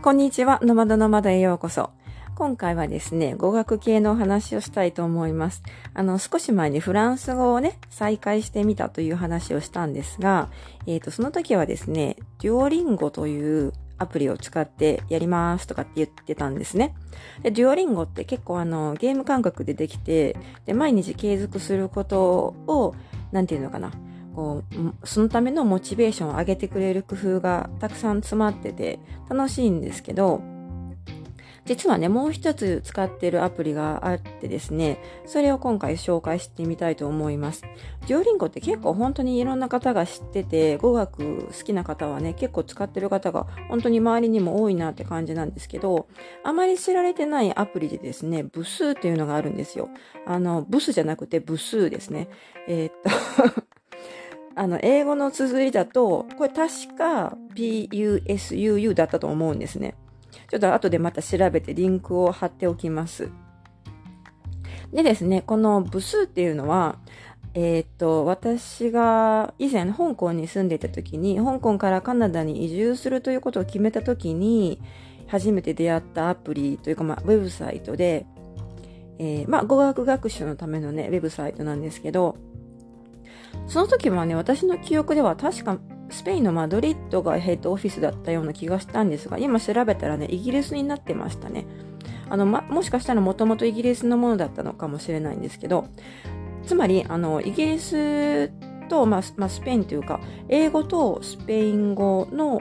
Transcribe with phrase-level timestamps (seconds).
[0.00, 1.90] こんにちは、ノマドノマドへようこそ。
[2.36, 5.64] 今回はですね、語学系のお話をしたいと思います。
[5.92, 10.50] あの、少し前にフランス語をね、再開してみたという話をしたんですが、
[10.86, 16.94] えっ、ー、と、その時はですね、デュオリンゴというアプリを使ってやりますとかって言ってたんですね。
[17.42, 22.94] で、デュオリンゴって結構あの、ゲーム感覚でできて、で、毎日継続することを、
[23.32, 23.90] なんていうのかな、
[24.38, 24.62] こ
[25.02, 30.40] う、そのためのモチベーションを上げてくれる工夫がたくさん詰まってて楽しいんですけど、
[31.64, 37.62] 実はね、もう一つ使ってるアプリがあってですね、それを今回紹介してみたいと思います。
[38.06, 46.06] デュオリンゴって結構本当にいろんな方が知ってて、語学好きな方はね、結構使ってる方が本当に周りにも多いなって感じなんですけど、
[46.44, 49.88] あまり知られてないアプリでですね、部数っていうのがあるんですよ。
[50.28, 52.28] あの、ブスじゃなくて部数ですね。
[52.68, 53.77] えー、っと
[54.58, 59.94] あの、英語の綴りだと、これ確か PUSUU だったと思うんですね。
[60.50, 63.30] ちょっと後でまた調べてリンクを貼っておきます。
[64.92, 66.98] でですね、この部数っていうのは、
[67.54, 74.80] えー、っと、私が以前香港に住んでいた時に、香港からカナダに移住するということを決めた時に、
[75.28, 78.26] 初めて出会ったアプリというか、まあ、ウェブサイトで、
[79.18, 82.36] えー、まあ、語学学習のためのね、ウェブサイトなんですけど、
[83.68, 85.78] その時はね、私の記憶では確か
[86.10, 91.66] スペインのマドリッドがヘッドオフィスだったような気がしたんですが、今調べたらね、イギリスになってましたね。
[92.30, 95.86] あの、ま、もしかしたらもともとイギリスのものだったのかもしれないんですけど、
[96.64, 98.48] つまり、あの、イギリス
[98.88, 102.60] と、まあ、まあ、スペインというか、英語とスペイン語の、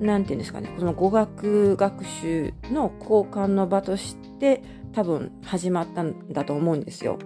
[0.00, 7.18] なんていうんですかね、この語学学習の交換の場として多分始まったんだと思うんですよ。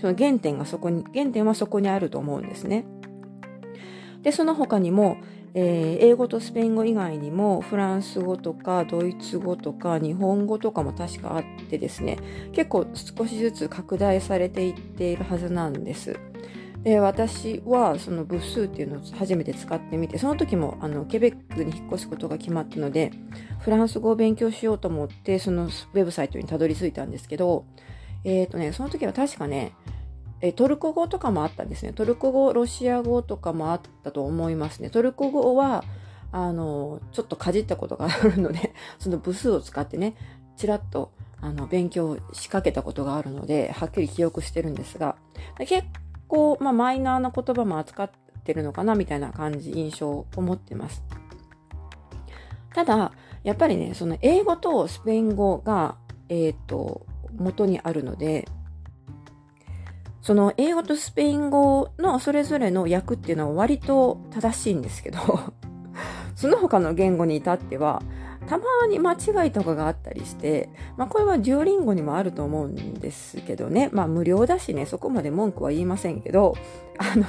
[0.00, 2.84] その原点がそこに、原点はそこにあると思うんですね。
[4.22, 5.18] で、その他にも、
[5.54, 12.18] えー、英語とスペイン語以外にもフランス語とかドイツ語とか日本語とかも確かあってですね
[12.52, 16.16] 結構少しずつ拡大されていっているはずなんです。
[16.82, 23.12] で私はその部数っていうのを初めて使ってみてその時もあのケベックに引っ越すことが決まったので
[23.58, 27.66] フランス語を勉強しようと思ってそのウェブサイトにたどり着いたんですけど
[28.24, 29.72] えっ、ー、とねその時は確かね
[30.42, 31.92] えトルコ語とかもあったんですね。
[31.92, 34.90] トルコ語、ロシア語とかもあったと思いますね。
[34.90, 35.84] トルコ語は、
[36.32, 40.14] あの、ちょっとかじったことがあるので、 その部数を使ってね、
[40.56, 45.16] ちらっと、あの、勉強しかけたことがあるので、はっきり記憶してるんですが、
[45.58, 45.84] 結
[46.26, 48.10] 構、まあ、マイナーな言葉も扱っ
[48.44, 51.02] てるのかな、みたいな感じ、印象を持ってます。
[52.74, 55.96] ただ、やっぱりね、その英語とスペイン語が、
[56.28, 57.06] えっ、ー、と、
[57.40, 58.46] 元にあるので、
[60.22, 65.18] その英語とスペイン語のそれぞれの訳っていうのは割と正しいんですけど
[66.36, 68.02] その他の言語に至っては
[68.46, 73.90] たまに間違いとかがあったりして、まあこれはデュオリンゴにもあると思うんですけどね。
[73.92, 76.54] まあ無料だしね、そこまで文句は言いませんけど、
[76.98, 77.24] あの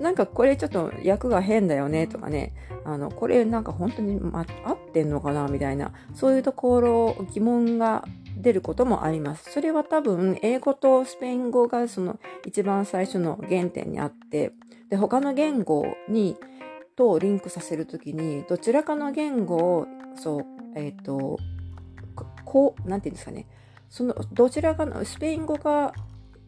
[0.00, 2.54] なんかこれちょっと役が変だよねとかね、
[2.84, 8.04] あの、これなんか本当に、ま、合ってんのかなみたいな、そういうところ疑問が
[8.40, 9.50] 出ることもあります。
[9.50, 14.52] それは多分、英語とスペイン語がその一番最初の原点にあって、
[14.88, 16.36] で、他の言語に、
[16.96, 21.38] とリンクさせるときに、どちらかの言語を、そう、えっ、ー、と、
[22.44, 23.46] こう、なんていうんですかね。
[23.88, 25.94] その、どちらかの、スペイン語が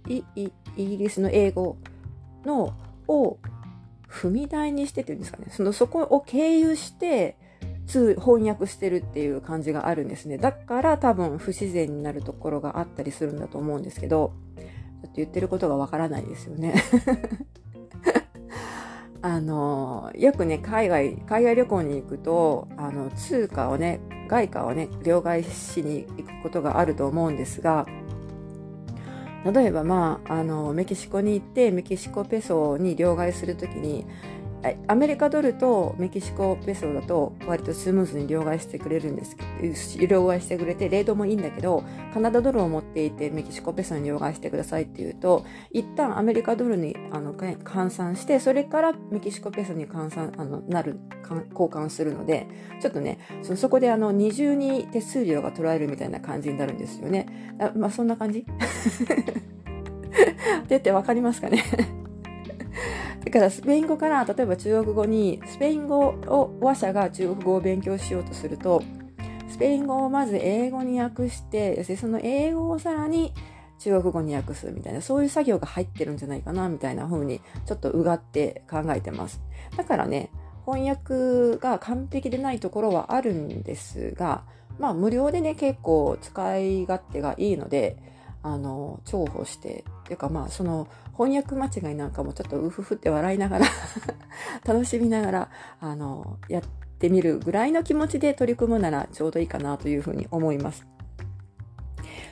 [0.09, 1.77] イイギリスの英語
[2.45, 2.75] の、
[3.07, 3.39] を
[4.09, 5.47] 踏み台にしてっていうんですかね。
[5.51, 7.37] その、そこを経由して、
[7.91, 10.39] 通翻訳してるっていう感じがあるんですね。
[10.39, 14.67] だから多分不自然になるところがあったりするんだと思うんですけど、ちょっ
[15.03, 16.75] と言ってることがわからないですよね。
[19.23, 27.87] あの、よくね、海外、海外旅行に行くと、あの、通貨をね、外貨をね、両替しに行くことがあると思うんですが、
[29.45, 34.07] 例えばまあ、あの、メキシコに行って、メキシコペソに両替するときに、
[34.89, 39.37] アメリカドルとメキシコペソだと割とスムーズに両替してくれるんです
[40.07, 41.83] 両替してくれてレートもいいんだけど
[42.13, 50.99] カナダドルを持っていてメキシコペソに両替してくださいっていうと一旦アメリカドルにあの換算してそれからメキシコペソに換算あのなる
[51.53, 52.47] 交換するので
[52.83, 57.55] ちょっとねそそこであの二重に手数料が取られるみたいな感じになるんですよね。
[57.59, 58.41] あまあそんな感じ？
[58.41, 58.55] って
[60.69, 61.65] 言ってわかりますかね？
[63.25, 68.83] だからスペイン語から例えば中国語にスペイン語を話者が中国語を勉強しようとすると
[69.49, 73.33] スペイン語をまず英語に訳してその英語をさらに
[73.79, 79.41] 中国語に訳すみたいなそういう作業が入ってるんじゃないかなみたいな風にちょっとうがって考えてます。
[79.77, 80.31] だからね
[80.71, 84.45] 翻訳が完璧でないところはあるんですが、
[84.79, 87.97] まあ無料でね、結構使い勝手がいいので、
[88.43, 93.67] あの、重宝して、っていうかまあその翻訳間違いなんかもちょっとうふふって笑いながら
[94.65, 95.51] 楽しみながら、
[95.81, 96.63] あの、やっ
[96.99, 100.87] てみるぐらいの気持ちで取り組むならちょうどいいかなというふうに思います。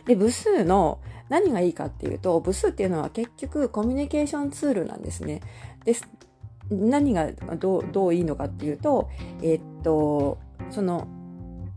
[0.07, 5.41] で、部数の何がいいかっていうと、部数っていうのは結局コミュニケーションツールなんですね。
[5.85, 6.09] です。
[6.71, 9.11] 何がどうどういいのかっていうと、
[9.43, 10.39] えー、っと、
[10.71, 11.07] その、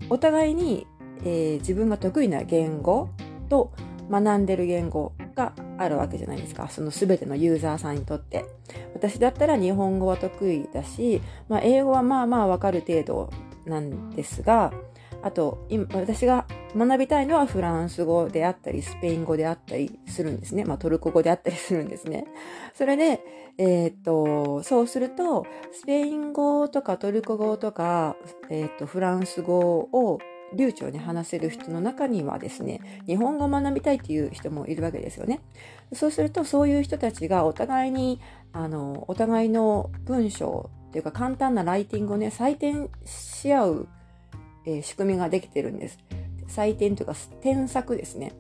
[0.10, 0.88] お互いに、
[1.24, 3.10] えー、自分が得意な言語
[3.50, 3.72] と
[4.12, 6.68] 学んでる言語があるわけじゃないですか。
[6.70, 8.46] その全てのユーザーさんにとって。
[8.94, 13.30] 私だったら日本語は得意だし、まあ、英語はまあまあわかる程度
[13.66, 14.74] なんですが、
[15.24, 20.66] あと、今、私が学びたいのはフランス語であったり、スペイン語であったりするんですね。
[20.66, 22.26] まあ、トルコ語であったりするんですね。
[22.74, 23.24] それで、
[23.58, 28.16] えー、っと、そうすると、スペイン語とかトルコ語とか、
[28.50, 30.20] えー、っと、フランス語を
[30.54, 35.42] 流暢に話せる人の中にはですね、日本語を学びたいっていう人もいるわけですよね。
[35.94, 38.20] そうすると、そういう人たちがお互いに、
[38.54, 43.88] あの、お互いの文章っていうか簡単なライティングをね、採点し合う
[44.66, 46.00] えー、仕組みができてるんです。
[46.48, 48.34] 採点というか添削ですね。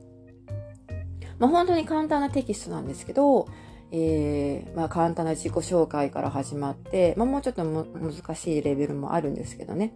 [1.39, 3.47] まあ、本当に簡単なテキストなんですけど、
[3.91, 9.93] えー、まあ、簡単な自己紹介から始まって、まあ、もうちょっと難しいレベルもあるんですけどね。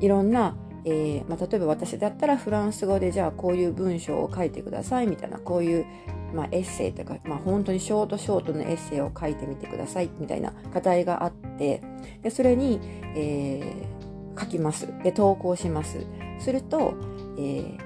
[0.00, 5.86] いろんな、えー、まあ、例えば私だったらフランス語でじゃあこういう文章を書いてくださいみたいな、こういう、
[6.34, 11.82] まあ、エッセイとか、まあ、本当にショートショートのエッセイを書いてみてくださいみたいな課題があって、
[12.22, 12.80] でそれに、
[13.14, 14.00] えー
[14.38, 14.88] 書きます。
[15.02, 16.06] で、投稿します。
[16.38, 16.94] すると、
[17.38, 17.76] え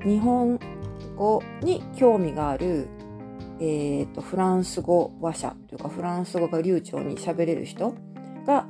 [0.00, 0.58] ー、日本
[1.16, 2.88] 語に興味がある、
[3.60, 7.94] えーと、フランス語話者というかフランス語が流暢に喋れる人
[8.46, 8.66] が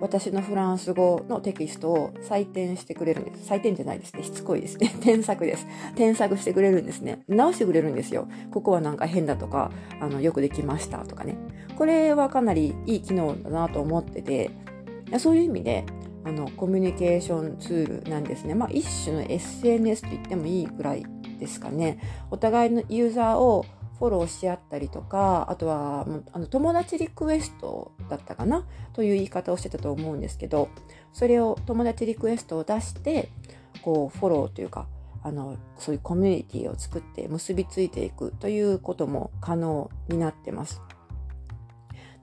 [0.00, 3.50] 私のフランス語のテキストを採点してくれるんです。
[3.50, 4.22] 採点じゃないですね。
[4.22, 4.94] しつこいですね。
[5.00, 5.66] 添削です。
[5.94, 7.22] 添削してくれるんですね。
[7.28, 8.28] 直してくれるんですよ。
[8.50, 9.70] ここはなんか変だとか、
[10.00, 11.36] あの、よくできましたとかね。
[11.76, 14.50] これはかなりいい機能だなと思ってて、
[15.18, 15.84] そういう意味で
[16.24, 18.54] あのコミュニケーションツールなんですね。
[18.54, 21.06] まあ一種の SNS と言ってもいいぐらい
[21.38, 21.98] ですかね。
[22.30, 23.64] お互いのユーザーを
[23.98, 28.66] フォローし合ったりとか、あとはあの友達リクエストだったかな？
[28.92, 30.68] という言い方をしてたと思うんですけど、
[31.12, 33.30] それを友達リクエストを出して、
[33.82, 34.86] こうフォローというか、
[35.22, 40.82] あの、そういうコミュニティを作って結びついていくということも可能になってます。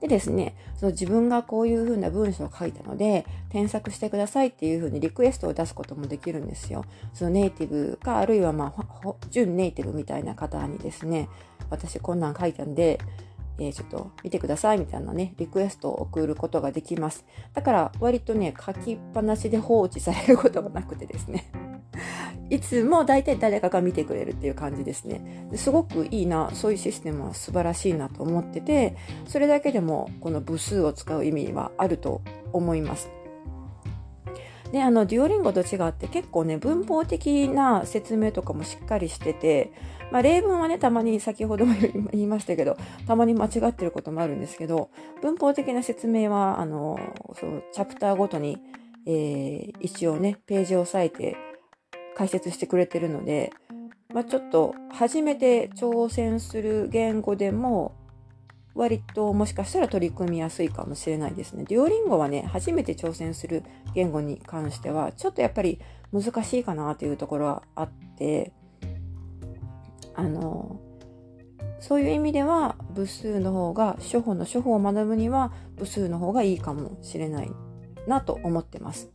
[0.00, 6.84] でですね、その自分がこういう風な文章を書いたので、添削してくださいっていう風にリクエストを出すこともできるんですよ。
[7.12, 11.28] そのネイティブか、あるいはまあ、準ネイティブみたいな方にですね、
[11.70, 13.00] 私こんなん書いたんで、
[13.58, 17.24] えー、ちょっと見てくださいみたいなね、リクエストを送ることができます。
[17.52, 21.63] だから割とね、書きっぱなしで放置されることがなくてですね。
[22.50, 25.48] いつも大体誰かが見てくれるっていう感じですね。
[25.56, 28.96] すごくいいな、そういうシステムは素晴らしいなと思ってて、
[29.26, 33.10] それだけでもこの部数を使う意味はあると思います。
[34.72, 39.72] で、あの、デュオリンゴと違って結構ね、文法的な説明とかもしっかりしてて、
[40.10, 41.74] まあ、例文はね、たまに先ほども
[42.10, 42.76] 言いましたけど、
[43.06, 44.90] たまに間違ってることもあるんですけど、
[45.22, 46.98] 文法的な説明は、あの、
[47.38, 48.58] そう、チャプターごとに、
[49.06, 51.36] えー、一応ね、ページを押さえて
[52.14, 53.52] 解説してくれてるので、
[54.12, 57.96] まあ、ちょっと初めて挑戦する言語でも
[58.74, 61.64] 割ともしかしたら取り組みやすいかもしれないですね。
[61.64, 63.62] デュオリンゴはね、初めて挑戦する
[63.94, 65.80] 言語に関しては、ちょっとやっぱり
[66.12, 68.52] 難しいかなというところはあって、
[70.14, 70.80] あの、
[71.78, 77.50] そういう意味では部数の方が、初歩の初歩を学ぶには部数の方がいいかもしれない
[78.08, 79.10] なと思ってます。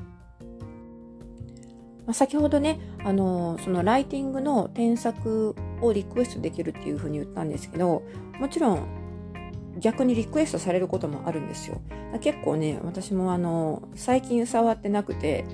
[2.09, 8.01] まあ、先ほどね、あのそのライティングの添削をリクエストできるっていうふうに言ったんですけど、
[8.39, 11.79] もちろん逆にリクエストされることもあるんですよ。
[12.19, 15.45] 結構ね、私もあの、最近触ってなくて、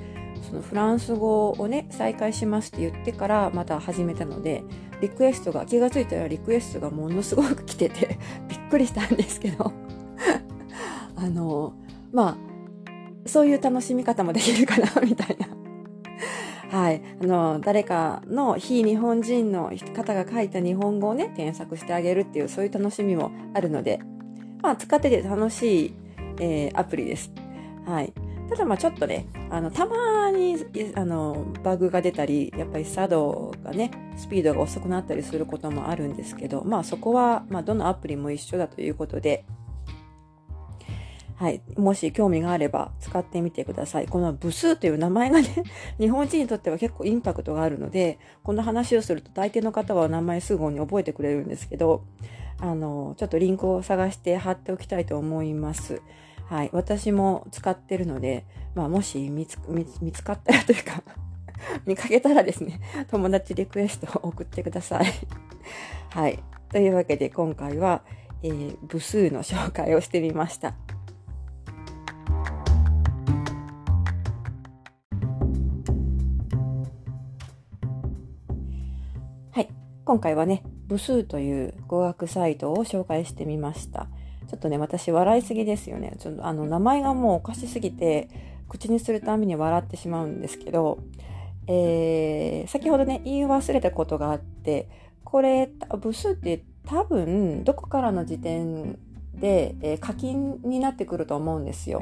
[0.49, 4.63] そのフランス語をね、再開しますって言ってからまた始めたので、
[5.01, 9.73] リクエストが、気がついたらリクエストがものすごく来てて びっくりしたんですけど
[11.17, 11.73] あの、
[12.13, 12.29] ま
[13.25, 15.64] あ、そういう楽しみ方もできるかな、みたいな
[16.71, 17.01] はい。
[17.21, 23.99] あの、誰かの非日本人の方が書いた日本語をね、添削してあげるっていう、そういう楽しみもあるので、
[24.61, 25.93] まあ、使ってて楽しい、
[26.39, 27.31] えー、アプリです。
[27.85, 28.13] はい。
[28.49, 30.55] ただまあちょっとね、あの、たまに、
[30.95, 39.45] あの、バグが出たり、やっぱり作動がね、スピードが遅くなったりすることもあるんですけど、まあそこは、まあどのアプリも一緒だということで、
[41.35, 41.61] はい。
[41.75, 44.07] もし興味があれば使ってみてください。
[44.07, 45.63] この部数という名前がね、
[45.99, 52.03] 日本人にとっては結構インパクトがあるので、この話をすると大抵の方は名前すぐに覚えてくれるんですけど、
[52.59, 56.01] あの、ちょっとリンクを探して貼っておきたいと思います。
[56.45, 56.69] はい。
[56.71, 59.57] 私も使ってるので、まあ、もし見つ
[60.01, 61.01] 見つかったらというか
[61.85, 65.05] 見かけたらですね、友達リクエストを送ってください。
[66.11, 66.39] はい。
[66.69, 68.03] というわけで今回は、
[68.41, 70.75] えー、部数の紹介をしてみました。
[80.05, 84.07] 今回はね、部数という語学サイトを紹介してみました。
[84.47, 86.15] ちょっとね、私笑いすぎですよね。
[86.19, 88.29] ちょっとあの、名前がもうおかしすぎて、
[88.69, 90.99] 口にするたびに笑ってしまうんですけど、
[91.65, 94.89] えー、先ほどね、言い忘れたことがあって、
[95.23, 98.99] これ、部数って多分、どこからの時点
[99.39, 102.01] で、えー、課金になってくると思うんですよ。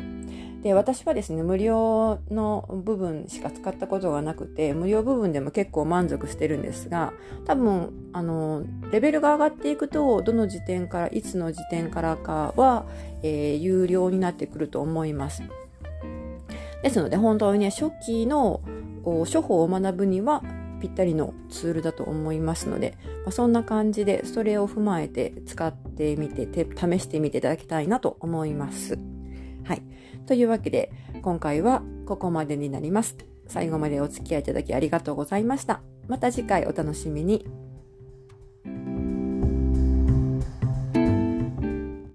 [0.63, 7.11] で、私はですね、無料の部分しか使ったことがなくて、無料部分でも結構満足してるんですが、
[7.45, 12.85] 多分、あの、レベルが上がっていくと、どの時点から、いつの時点からかは、
[13.23, 15.43] えー、有料になってくると思います。
[16.81, 18.61] ですので、本当にね、初期の
[19.03, 20.43] 処方を学ぶには、
[20.83, 28.99] ぴったりのツールだと思いますので、まあ、そんな感じでそれを踏まえて使ってみて試してみていただきたいなと思います。
[29.63, 29.81] はい。
[30.25, 33.15] というわけで今回はここまでになります。
[33.47, 35.81] 最後までお付き合いいただきありがとうございました。
[36.09, 37.62] また次回お楽しみに。